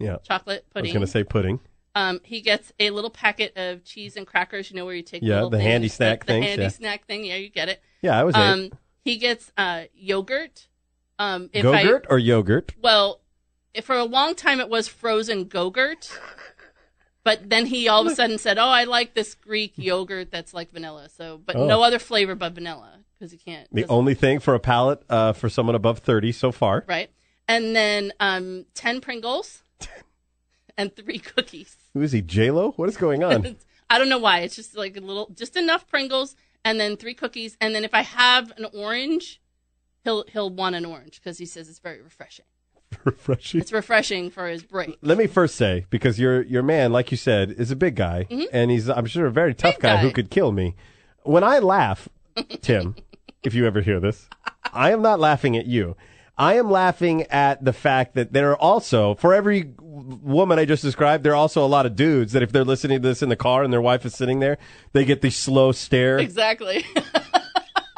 [0.00, 0.88] Yeah, chocolate pudding.
[0.88, 1.60] I was gonna say pudding.
[1.94, 4.70] Um, he gets a little packet of cheese and crackers.
[4.72, 6.68] You know where you take Yeah, the thing handy and- snack the handy yeah.
[6.68, 7.24] snack thing.
[7.24, 7.80] Yeah, you get it.
[8.02, 8.70] Yeah, I was Um,
[9.04, 10.66] he gets uh, yogurt.
[11.20, 12.74] Um, if I, or yogurt?
[12.82, 13.20] well,
[13.82, 16.16] for a long time it was frozen Gogurt,
[17.24, 20.52] but then he all of a sudden said, "Oh, I like this Greek yogurt that's
[20.52, 21.66] like vanilla." So, but Oh.
[21.66, 23.68] no other flavor but vanilla because you can't.
[23.72, 26.84] The only thing for a palate uh, for someone above thirty so far.
[26.88, 27.10] right,
[27.48, 29.62] and then um, ten Pringles
[30.76, 31.76] and three cookies.
[31.94, 32.20] Who is he?
[32.22, 32.72] J Lo?
[32.76, 33.56] What is going on?
[33.90, 34.40] I don't know why.
[34.40, 37.92] It's just like a little, just enough Pringles and then three cookies, and then if
[37.92, 39.40] I have an orange,
[40.04, 42.46] he'll he'll want an orange because he says it's very refreshing.
[43.04, 43.60] Refreshing.
[43.60, 44.96] It's refreshing for his break.
[45.02, 48.26] Let me first say, because your your man, like you said, is a big guy,
[48.52, 49.82] and he's I'm sure a very tough Mm-hmm.
[49.82, 50.74] Guy, who could kill me.
[51.22, 52.08] When I laugh,
[52.60, 52.96] Tim,
[53.42, 54.28] if you ever hear this,
[54.72, 55.96] I am not laughing at you.
[56.38, 60.82] I am laughing at the fact that there are also, for every woman I just
[60.82, 63.28] described, there are also a lot of dudes that if they're listening to this in
[63.28, 64.56] the car and their wife is sitting there,
[64.92, 66.18] they get the slow stare.
[66.18, 66.86] Exactly.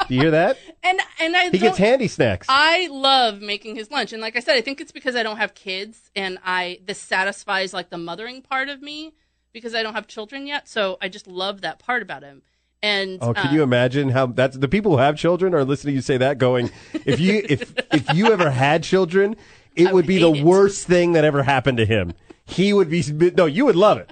[0.07, 0.57] Do you hear that?
[0.85, 2.47] And and I He gets handy snacks.
[2.49, 5.37] I love making his lunch, and like I said, I think it's because I don't
[5.37, 9.13] have kids, and I this satisfies like the mothering part of me
[9.51, 10.67] because I don't have children yet.
[10.67, 12.41] So I just love that part about him.
[12.83, 15.93] And Oh, can uh, you imagine how that's the people who have children are listening
[15.93, 16.69] to you say that going,
[17.05, 19.35] if you if if you ever had children,
[19.75, 20.43] it would would be the it.
[20.43, 22.13] worst thing that ever happened to him.
[22.45, 23.03] He would be
[23.35, 24.11] no, you would love it.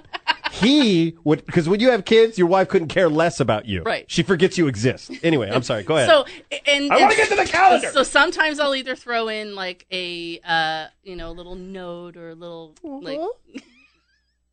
[0.54, 3.82] He would because when you have kids, your wife couldn't care less about you.
[3.82, 4.04] Right.
[4.08, 5.10] She forgets you exist.
[5.22, 5.82] Anyway, I'm sorry.
[5.82, 6.08] Go ahead.
[6.08, 6.24] So
[6.66, 7.90] and I wanna get to the calendar.
[7.90, 12.30] So sometimes I'll either throw in like a uh you know a little note or
[12.30, 13.20] a little like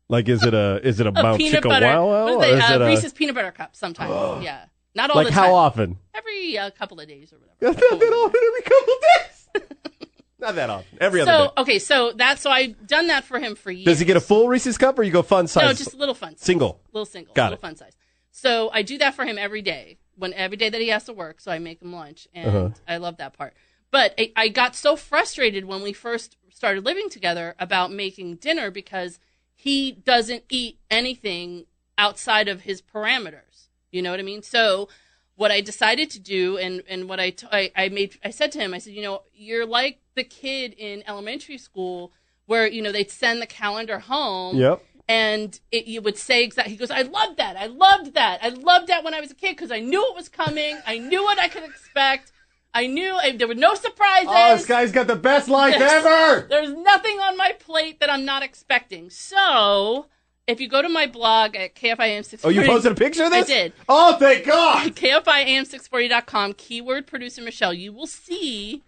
[0.08, 2.48] like, is it a is it a, a Mount peanut Chicka butter Wow Wow, what
[2.48, 4.44] is or it, is uh, it a Reese's peanut butter cup sometimes.
[4.44, 5.98] yeah, not all like the how often?
[6.14, 7.96] Every uh, couple of days or Not whatever.
[7.96, 8.40] that often.
[8.44, 9.91] Every couple of days.
[10.42, 10.98] Not that often.
[11.00, 11.52] Every other so day.
[11.62, 13.86] okay, so that so I've done that for him for years.
[13.86, 15.62] Does he get a full Reese's cup or you go fun size?
[15.64, 16.36] No, just a little fun.
[16.36, 16.44] Size.
[16.44, 16.80] Single.
[16.92, 17.32] Little single.
[17.32, 17.60] Got little it.
[17.62, 17.96] fun size.
[18.32, 19.98] So I do that for him every day.
[20.16, 22.68] When every day that he has to work, so I make him lunch, and Uh-huh.
[22.86, 23.54] I love that part.
[23.90, 28.70] But I, I got so frustrated when we first started living together about making dinner
[28.70, 29.18] because
[29.54, 31.64] he doesn't eat anything
[31.96, 33.68] outside of his parameters.
[33.90, 34.42] You know what I mean?
[34.42, 34.88] So
[35.36, 38.52] what I decided to do and, and what I, t- I, I made, I said
[38.52, 42.12] to him, I said, you know, you're like the kid in elementary school
[42.46, 44.84] where, you know, they'd send the calendar home Yep.
[45.08, 46.72] and it, you would say exactly.
[46.72, 47.56] He goes, "I loved that.
[47.56, 48.40] I loved that.
[48.42, 50.78] I loved that when I was a kid because I knew it was coming.
[50.86, 52.32] I knew what I could expect.
[52.74, 54.28] I knew I, there were no surprises.
[54.30, 56.04] Oh, this guy's got the best life Yes.
[56.04, 56.46] ever.
[56.50, 59.10] There's nothing on my plate that I'm not expecting.
[59.10, 60.06] So,
[60.46, 63.44] if you go to my blog at KFIM640, Oh, you posted a picture of this?
[63.48, 63.72] I did.
[63.88, 64.94] Oh, thank God.
[64.96, 68.82] KFIAM640.com, keyword producer Michelle, you will see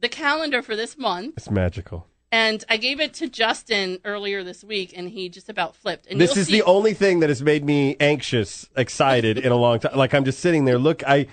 [0.00, 1.34] the calendar for this month.
[1.38, 2.06] It's magical.
[2.30, 6.06] And I gave it to Justin earlier this week, and he just about flipped.
[6.08, 9.56] And This is see- the only thing that has made me anxious, excited in a
[9.56, 9.96] long time.
[9.96, 10.78] Like I'm just sitting there.
[10.78, 11.26] Look, I,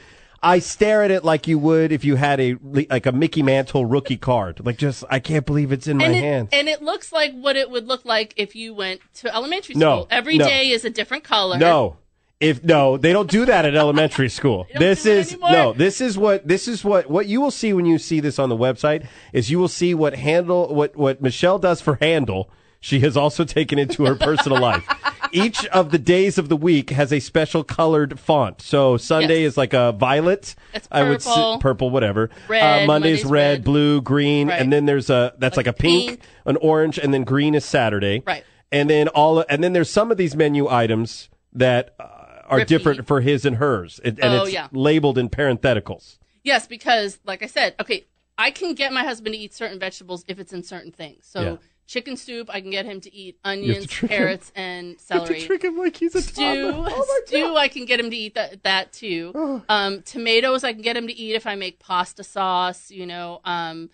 [0.45, 3.83] I stare at it like you would if you had a like a Mickey Mantle
[3.85, 4.63] rookie card.
[4.63, 6.49] Like just, I can't believe it's in my and it, hands.
[6.53, 10.01] and it looks like what it would look like if you went to elementary No,
[10.01, 10.07] school.
[10.11, 10.75] Every day no.
[10.75, 11.57] is a different color.
[11.57, 11.97] No.
[12.39, 14.67] If no, they don't do that at elementary school.
[14.77, 15.73] this is no.
[15.73, 18.49] This is what this is what what you will see when you see this on
[18.49, 22.51] the website is you will see what Handel what what Michelle does for Handel.
[22.85, 24.83] She has also taken into her personal life.
[25.31, 28.61] Each of the days of the week has a special colored font.
[28.61, 29.53] So Sunday Yes.
[29.53, 30.53] is like a violet.
[30.71, 31.53] It's I would purple.
[31.55, 32.29] s- purple, whatever.
[32.47, 33.63] Red, uh, Monday's Monday's red, red.
[33.63, 34.61] blue, green, Right.
[34.61, 36.21] and then there's a that's like, Like a pink, pink.
[36.45, 38.21] an orange, and then green is Saturday.
[38.23, 38.43] Right.
[38.71, 42.03] And then all and then there's some of these menu items that uh,
[42.47, 44.67] are different for his and hers, It- and Oh, it's yeah.
[44.71, 46.19] labeled in parentheticals.
[46.43, 48.05] Yes, because like I said, okay,
[48.37, 51.25] I can get my husband to eat certain vegetables if it's in certain things.
[51.27, 51.55] So Yeah.
[51.87, 54.09] Chicken soup, I can get him to eat to onions, him.
[54.09, 55.39] carrots, and celery.
[55.39, 56.87] to trick him like he's a stew,
[57.25, 59.61] stew, I can get him to eat that that too.
[59.69, 62.89] Um, tomatoes, I can get him to eat if I make pasta sauce.
[62.91, 63.89] You know, um,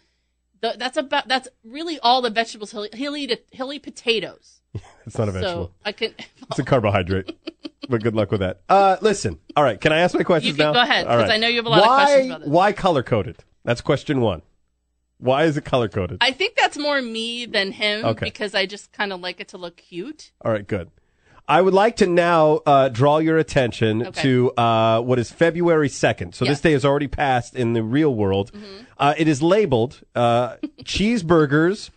[0.61, 3.31] th- that's about that's really all the vegetables he'll he'll eat.
[3.31, 4.61] A, he'll eat potatoes.
[5.07, 5.65] It's not a vegetable.
[5.65, 6.13] So I can.
[6.51, 7.35] It's a carbohydrate.
[7.89, 8.61] but good luck with that.
[8.69, 9.39] Uh, listen.
[9.55, 9.81] All right.
[9.81, 10.79] Can I ask my questions You can now?
[10.79, 12.49] go ahead, All 'cause I know you have a lot of why, questions about this.
[12.49, 13.37] Why color coded?
[13.65, 14.43] That's question one.
[15.21, 16.17] Why is it color coded?
[16.19, 18.25] I think that's more me than him Okay.
[18.25, 20.31] because I just kind of like it to look cute.
[20.43, 20.89] All right, good.
[21.47, 24.21] I would like to now uh, draw your attention Okay.
[24.21, 26.33] to uh, what is February 2nd.
[26.33, 26.59] So this.
[26.59, 26.67] Mm-hmm.
[26.67, 28.51] day has already passed in the real world.
[28.97, 31.89] Uh, it is labeled uh, cheeseburgers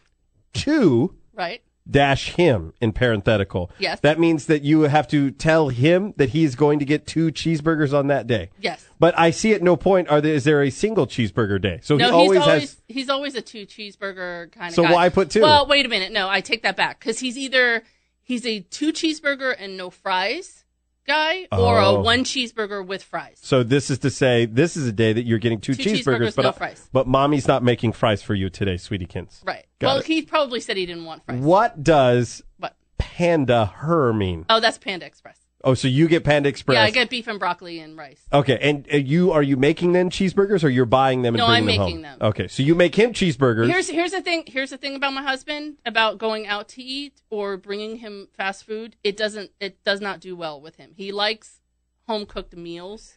[0.55, 1.63] to Right?
[1.89, 3.71] dash him in parenthetical.
[3.79, 4.01] Yes.
[4.01, 7.93] That means that you have to tell him that he's going to get two cheeseburgers
[7.97, 8.51] on that day.
[8.59, 8.87] Yes.
[8.99, 11.81] But I see at no point are there, is there a single cheeseburger day.
[11.83, 12.83] So No, he always, he's always has.
[12.89, 14.93] he's always a two cheeseburger kind of So guy.
[14.93, 15.43] why put two?
[15.43, 16.13] Well, wait a minute.
[16.13, 17.83] No, I take that back because he's either
[18.23, 20.65] he's a two cheeseburger and no fries
[21.07, 21.97] guy, or Oh.
[21.97, 23.39] a one cheeseburger with fries.
[23.43, 26.29] So this is to say, this is a day that you're getting two, Two cheeseburgers,
[26.31, 26.89] cheeseburgers, but no fries.
[26.95, 29.43] but mommy's not making fries for you today, sweetie kins.
[29.45, 29.67] Right.
[29.81, 30.07] Got well, it.
[30.07, 31.41] he probably said he didn't want fries.
[31.41, 32.77] What does What?
[32.97, 34.47] Panda her mean?
[34.49, 35.39] Oh, that's Panda Express.
[35.65, 36.77] Oh, so you get Panda Express.
[36.77, 38.21] Yeah, I get beef and broccoli and rice.
[38.33, 41.47] Okay, and uh, you are you making them cheeseburgers or you're buying them and No,
[41.47, 42.19] bringing I'm them making home?
[42.19, 42.29] them.
[42.29, 43.67] Okay, so you make him cheeseburgers.
[43.67, 44.45] Here's here's the thing.
[44.47, 48.65] Here's the thing about my husband about going out to eat or bringing him fast
[48.65, 48.97] food.
[49.03, 49.51] It doesn't.
[49.59, 50.93] It does not do well with him.
[50.97, 51.61] He likes
[52.07, 53.15] home cooked meals.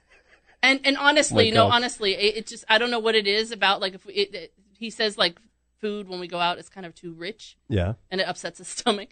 [0.64, 3.52] And and honestly, Like no, honestly, it, it just I don't know what it is
[3.52, 3.82] about.
[3.82, 5.38] Like if we, it, it, he says like
[5.80, 7.94] food when we go out is kind of too rich yeah.
[8.10, 9.10] and it upsets his stomach.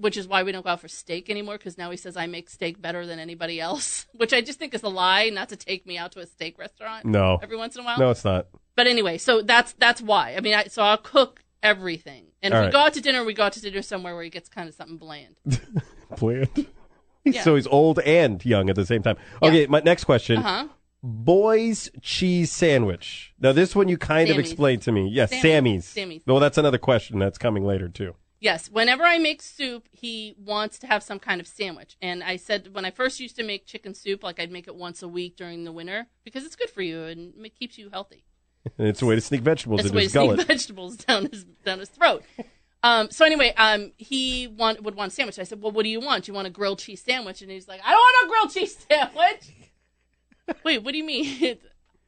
[0.00, 2.26] Which is why we don't go out for steak anymore because now he says I
[2.26, 5.28] make steak better than anybody else, which I just think is a lie.
[5.30, 7.38] Not to take me out to a steak restaurant No.
[7.42, 7.98] every once in a while.
[7.98, 8.48] No, it's not.
[8.74, 10.34] But anyway, so that's that's why.
[10.36, 12.72] I mean, I, so I'll cook everything, and if All we right.
[12.72, 14.74] go out to dinner, we go out to dinner somewhere where he gets kind of
[14.74, 15.36] something bland.
[16.18, 16.48] Bland.
[17.24, 17.42] Yeah.
[17.42, 19.16] So he's old and young at the same time.
[19.42, 20.38] Okay, my next question.
[20.38, 20.68] Uh huh.
[21.02, 23.34] Boy's cheese sandwich.
[23.38, 25.08] Now this one you kind of explained to me.
[25.08, 25.42] Yes, Sammy's.
[25.42, 25.84] Sammy's.
[25.84, 26.22] Sammy's.
[26.26, 28.14] Well, that's another question that's coming later too.
[28.40, 28.70] Yes.
[28.70, 32.74] Whenever I make soup, he wants to have some kind of sandwich, and I said
[32.74, 35.36] when I first used to make chicken soup, like I'd make it once a week
[35.36, 38.24] during the winter because it's good for you and it keeps you healthy.
[38.76, 40.46] And it's a way to sneak vegetables That's into his to sneak gullet.
[40.46, 42.22] vegetables down his down his throat.
[42.82, 45.38] Um, so anyway, um, he want, would want a sandwich.
[45.38, 46.24] I said, well, what do you want?
[46.24, 47.42] Do you want a grilled cheese sandwich?
[47.42, 50.62] And he's like, I don't want a grilled cheese sandwich.
[50.64, 51.58] Wait, what do you mean?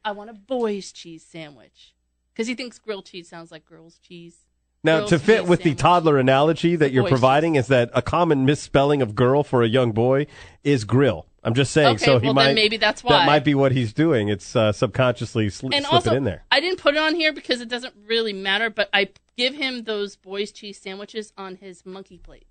[0.03, 1.93] I want a boy's cheese sandwich.
[2.33, 4.45] Because he thinks grilled cheese sounds like girl's cheese.
[4.83, 9.01] Now, to fit with the toddler analogy that you're providing, is that a common misspelling
[9.01, 10.27] of girl for a young boy
[10.63, 11.27] is grill.
[11.43, 11.95] I'm just saying.
[11.95, 14.29] Okay, so he well, might maybe that's why that might be what he's doing.
[14.29, 16.43] It's uh, subconsciously sl- And slipping also, in there.
[16.51, 19.83] I didn't put it on here because it doesn't really matter, but I give him
[19.83, 22.45] those boy's cheese sandwiches on his monkey plate.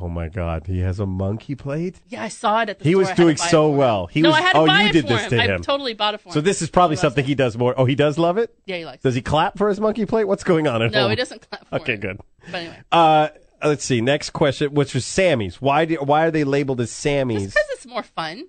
[0.00, 1.96] Oh my God, he has a monkey plate.
[2.08, 2.98] Yeah, I saw it at the He store.
[3.00, 4.06] was I doing so well.
[4.06, 5.30] He no, was- I had to oh, buy you it did for this him.
[5.30, 5.62] to I him.
[5.62, 6.32] totally bought it for him.
[6.34, 7.74] So this is probably something he does more.
[7.76, 8.54] Oh, he does love it.
[8.66, 10.24] Yeah, he likes Does he clap for his monkey plate?
[10.24, 10.90] What's going on at all?
[10.92, 11.10] No, home?
[11.10, 12.00] he doesn't clap for Okay, it.
[12.00, 12.20] good.
[12.50, 13.28] But anyway, Uh,
[13.64, 14.00] let's see.
[14.00, 15.60] Next question, which was Sammy's.
[15.60, 17.46] Why do, why are they labeled as Sammy's?
[17.46, 18.44] because it's more fun.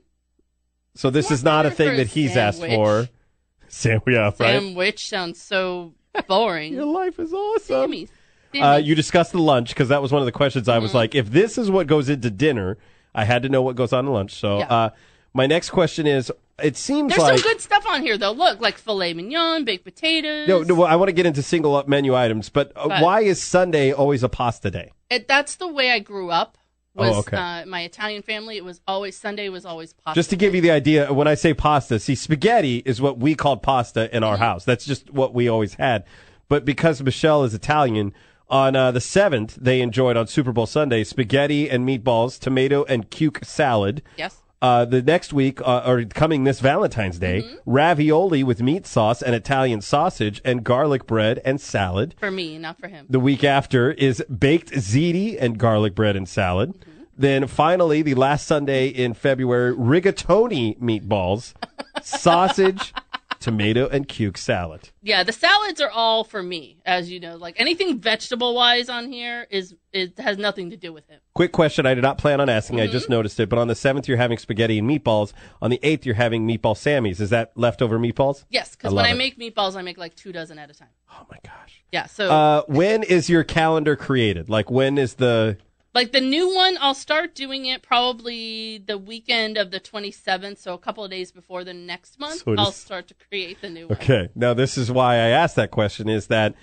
[0.96, 2.76] So this is not a better thing for that he's asked sandwich.
[2.78, 3.10] for.
[3.70, 4.36] Sam, yeah, right.
[4.38, 5.94] Sandwich sounds so
[6.28, 6.74] boring.
[6.74, 7.62] Your life is awesome.
[7.66, 8.10] Sammy's.
[8.56, 10.84] Uh, you discussed the lunch because that was one of the questions I Mm-hmm.
[10.84, 12.78] was like, if this is what goes into dinner,
[13.14, 14.34] I had to know what goes on to lunch.
[14.34, 14.66] So, Yeah.
[14.66, 14.90] uh,
[15.34, 16.32] my next question is:
[16.62, 18.32] It seems There's like some good stuff on here though.
[18.32, 20.48] Look, like filet mignon, baked potatoes.
[20.48, 20.84] no, no.
[20.84, 23.92] I want to get into single up menu items, but uh, But- why is Sunday
[23.92, 24.92] always a pasta day?
[25.10, 26.58] It, that's the way I grew up.
[26.96, 27.38] Was Oh, okay.
[27.38, 28.58] uh, my Italian family?
[28.58, 30.18] It was always Sunday was always pasta.
[30.20, 33.36] Just to give you the idea, when I say pasta, see, spaghetti is what we
[33.36, 34.44] called pasta in our Mm-hmm.
[34.44, 34.66] house.
[34.66, 36.04] That's just what we always had.
[36.50, 38.12] But because Michelle is Italian,
[38.50, 43.10] on uh, the 7th, they enjoyed on Super Bowl Sunday spaghetti and meatballs, tomato and
[43.10, 44.02] cuke salad.
[44.18, 44.38] yes.
[44.62, 47.56] Uh, the next week, uh, or coming this Valentine's Day, Mm-hmm.
[47.66, 52.14] ravioli with meat sauce and Italian sausage and garlic bread and salad.
[52.20, 53.06] For me, not for him.
[53.10, 56.74] The week after is baked ziti and garlic bread and salad.
[57.18, 61.54] Then finally, the last Sunday in February, rigatoni meatballs,
[62.04, 62.94] sausage,
[63.39, 64.89] tomato, and cuke salad.
[65.02, 67.36] Yeah, the salads are all for me, as you know.
[67.38, 71.19] Like anything vegetable wise on here is it has nothing to do with him.
[71.34, 72.91] Quick question I did not plan on asking, I Mm-hmm.
[72.91, 73.49] just noticed it.
[73.49, 75.34] But on the 7th, you're having spaghetti and meatballs.
[75.62, 77.19] On the 8th, you're having meatball Sammy's.
[77.21, 78.45] Is that leftover meatballs?
[78.49, 80.89] Yes, because when love I make meatballs, I make like two dozen at a time.
[81.12, 81.82] Oh my gosh.
[81.91, 84.49] Yeah, so Uh, when is your calendar created?
[84.49, 85.58] Like, when is the.
[85.93, 90.73] Like the new one, I'll start doing it probably the weekend of the 27th, so
[90.73, 92.43] a couple of days before the next month.
[92.43, 93.97] So I'll start to create the new one.
[93.97, 94.30] Okay.
[94.36, 96.56] Now, this is why I asked that question is that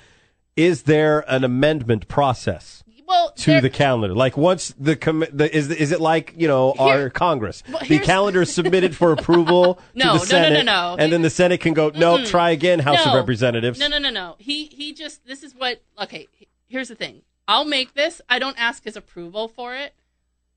[0.57, 4.15] is there an amendment process Well, to there- the calendar?
[4.15, 7.63] Like once the, com- the is is it like, you know, our Here- Congress?
[7.69, 10.97] Well, the calendar is submitted for approval No, to no, no, the Senate no, no.
[10.99, 14.09] and then the Senate can go, "No, try again, House of Representatives." No, no, no,
[14.11, 14.37] no.
[14.39, 16.27] He he just this is what okay,
[16.69, 17.23] here's the thing.
[17.49, 18.21] I'll make this.
[18.29, 19.95] I don't ask his approval for it.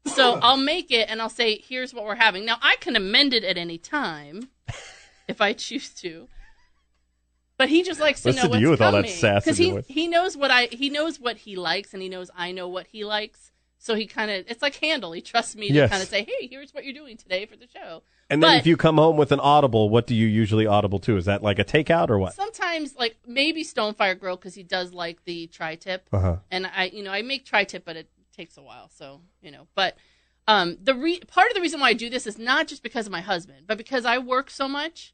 [0.06, 2.46] So I'll make it and I'll say, here's what we're having.
[2.46, 4.50] Now I can amend it at any time
[5.28, 6.28] if I choose to.
[7.58, 9.12] But he just likes to Listen know to what's you with all that coming.
[9.12, 12.32] sass in he he knows what I he knows what he likes and he knows
[12.36, 13.49] I know what he likes.
[13.82, 15.14] So he kind of it's like Handel.
[15.14, 17.66] He trusts me to kind of say, "Hey, here's what you're doing today for the
[17.68, 20.68] show." And then But- if you come home with an audible, what do you usually
[20.68, 21.16] audible to?
[21.16, 22.34] Is that like a takeout or what?
[22.34, 26.38] sometimes like maybe Stonefire Grill because he does like the tri-tip, Uh-huh.
[26.52, 29.68] and I you know I make tri-tip, but it takes a while, so you know.
[29.76, 29.96] But
[30.48, 33.06] um, the re- part of the reason why I do this is not just because
[33.06, 35.14] of my husband, but because I work so much.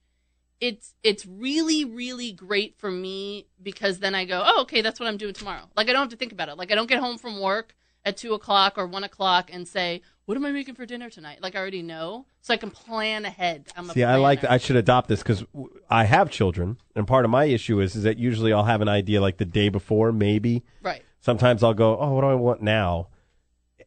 [0.62, 5.08] It's it's really really great for me because then I go, oh okay, that's what
[5.08, 5.70] I'm doing tomorrow.
[5.78, 6.58] Like I don't have to think about it.
[6.58, 10.02] Like I don't get home from work at two o'clock or one o'clock and say,
[10.26, 11.40] what am I making for dinner tonight?
[11.42, 13.68] Like I already know, so I can plan ahead.
[13.76, 15.44] I'm a See, I like I should adopt this because
[15.90, 18.88] I have children, and part of my issue is is that usually I'll have an
[18.90, 20.64] idea like the day before, maybe.
[20.82, 21.04] right.
[21.20, 23.08] Sometimes I'll go, "Oh, what do I want now?"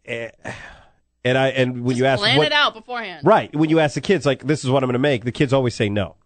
[0.05, 0.31] Eh,
[1.25, 3.27] And I and when Just you ask plan what, it out beforehand.
[3.27, 5.33] right when you ask the kids like, "This is what I'm going to make," the
[5.33, 6.17] kids always say no.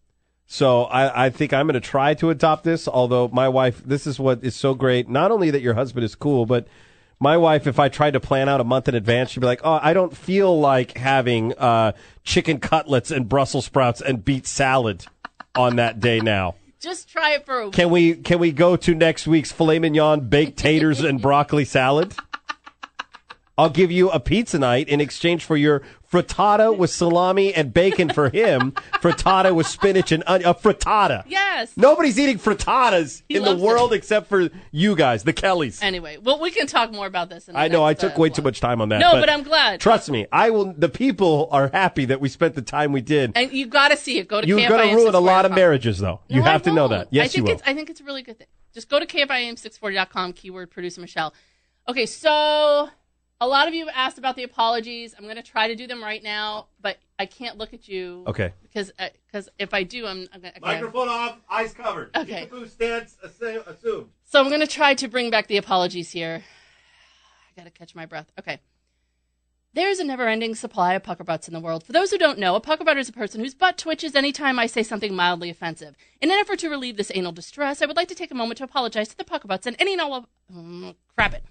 [0.46, 2.86] So I, I think I'm going to try to adopt this.
[2.86, 5.08] Although my wife, this is what is so great.
[5.08, 6.66] Not only that your husband is cool, but
[7.22, 9.60] my wife, if I tried to plan out a month in advance, she'd be like,
[9.62, 11.92] "Oh, I don't feel like having uh,
[12.24, 15.06] chicken cutlets and Brussels sprouts and beet salad
[15.54, 17.74] on that day now." Just try it for a week.
[17.74, 22.12] Can we can we go to next week's filet mignon, baked taters, and broccoli salad?
[23.58, 28.10] I'll give you a pizza night in exchange for your frittata with salami and bacon
[28.10, 28.72] for him.
[28.94, 30.48] frittata with spinach and onion.
[30.48, 31.24] A frittata.
[31.26, 31.76] Yes.
[31.76, 35.82] Nobody's eating frittatas He in the loves world except for you guys, the Kellys.
[35.82, 37.48] Anyway, well, we can talk more about this.
[37.48, 39.00] In the I know I next, took uh, way too much time on that.
[39.00, 39.80] No, but I'm glad.
[39.80, 40.72] Trust me, I will.
[40.72, 43.32] The people are happy that we spent the time we did.
[43.34, 44.28] And you got to see it.
[44.28, 46.20] Go to You're going to ruin a lot of marriages, though.
[46.28, 47.08] You have to know that.
[47.10, 47.50] Yes, I think you will.
[47.52, 48.48] It's, I think it's a really good thing.
[48.72, 51.34] Just go to KFIAM640.com, keyword producer Michelle.
[51.88, 52.88] Okay, so
[53.42, 55.14] a lot of you have asked about the apologies.
[55.18, 58.22] I'm going to try to do them right now, but I can't look at you.
[58.28, 58.52] Okay.
[58.62, 58.92] Because
[59.26, 60.60] because if I do, I'm, I'm going to.
[60.60, 62.16] Microphone off, eyes covered.
[62.16, 62.46] Okay.
[62.46, 64.10] Peekaboo stance assumed.
[64.24, 66.44] So I'm going to try to bring back the apologies here.
[67.54, 68.30] I gotta catch my breath.
[68.38, 68.60] Okay.
[69.74, 71.82] There's a never ending supply of pucker butts in the world.
[71.84, 74.58] For those who don't know, a pucker butt is a person whose butt twitches anytime
[74.58, 75.96] I say something mildly offensive.
[76.20, 78.58] In an effort to relieve this anal distress, I would like to take a moment
[78.58, 80.26] to apologize to the pucker butts and any and all of.
[80.54, 81.44] Mm, crap it.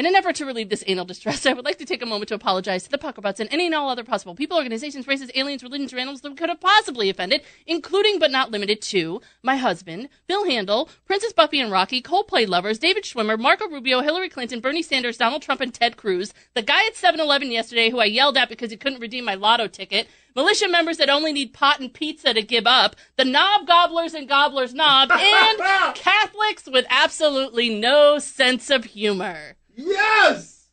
[0.00, 2.28] In an effort to relieve this anal distress, I would like to take a moment
[2.28, 5.62] to apologize to the puckerbutts and any and all other possible people, organizations, races, aliens,
[5.62, 9.56] religions, or animals that we could have possibly offended, including but not limited to my
[9.56, 14.60] husband, Bill Handel, Princess Buffy and Rocky, Coldplay lovers, David Schwimmer, Marco Rubio, Hillary Clinton,
[14.60, 18.38] Bernie Sanders, Donald Trump, and Ted Cruz, the guy at 7-Eleven yesterday who I yelled
[18.38, 21.92] at because he couldn't redeem my lotto ticket, militia members that only need pot and
[21.92, 28.18] pizza to give up, the knob gobblers and gobblers knob, and Catholics with absolutely no
[28.18, 29.58] sense of humor.
[29.76, 30.68] Yes!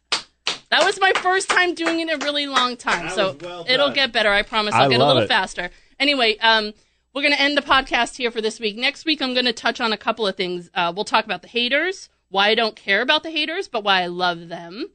[0.70, 3.42] That was my first time doing it in a really long time, That so was
[3.42, 4.32] well it'll get better.
[4.32, 4.74] I promise.
[4.74, 5.28] I I'll get a love little it.
[5.30, 5.70] faster.
[6.00, 6.74] Anyway, um,
[7.14, 8.76] we're gonna end the podcast here for this week.
[8.76, 10.70] Next week, I'm gonna touch on a couple of things.
[10.74, 14.02] Uh, we'll talk about the haters, why I don't care about the haters, but why
[14.04, 14.88] I love them.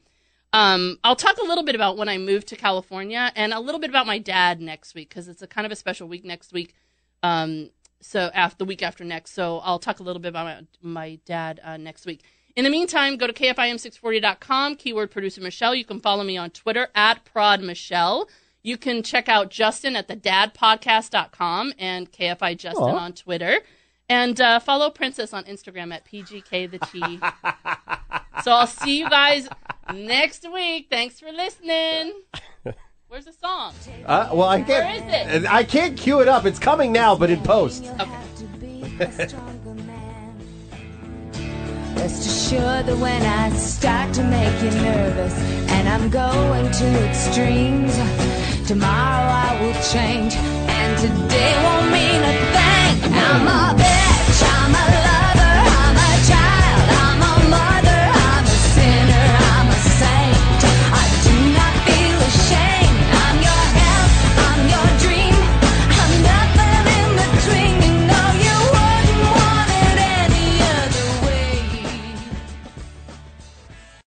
[0.53, 3.81] Um, I'll talk a little bit about when I moved to California, and a little
[3.81, 6.53] bit about my dad next week because it's a kind of a special week next
[6.53, 6.75] week.
[7.23, 7.71] Um,
[8.03, 11.19] so after the week after next, so I'll talk a little bit about my, my
[11.25, 12.23] dad uh, next week.
[12.55, 15.75] In the meantime, go to kfiam640.com, keyword producer Michelle.
[15.75, 18.29] You can follow me on Twitter at Prod Michelle.
[18.63, 22.97] You can check out Justin at the dadpodcast.com and KFI Justin Aw.
[22.97, 23.61] on Twitter.
[24.09, 28.43] And uh, follow Princess on Instagram at PGK the Chi.
[28.43, 29.49] so I'll see you guys
[29.95, 30.89] next week.
[30.91, 32.13] Thanks for listening.
[33.09, 33.75] Where's the song?
[34.07, 35.07] Uh, well, I can't.
[35.07, 35.51] is it?
[35.51, 36.45] I can't cue it up.
[36.45, 37.91] It's coming now, but in post.
[41.97, 45.35] Rest assured that when I start to make you nervous
[45.71, 47.95] and I'm going to extremes,
[48.67, 53.13] tomorrow I will change and today won't mean a thing.
[53.15, 55.02] I'm a bitch, I'm a